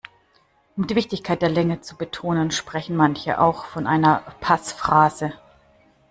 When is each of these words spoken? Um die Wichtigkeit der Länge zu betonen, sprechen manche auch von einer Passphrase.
Um 0.75 0.87
die 0.87 0.95
Wichtigkeit 0.95 1.43
der 1.43 1.49
Länge 1.51 1.81
zu 1.81 1.95
betonen, 1.95 2.49
sprechen 2.49 2.95
manche 2.95 3.39
auch 3.39 3.65
von 3.65 3.85
einer 3.85 4.23
Passphrase. 4.39 5.33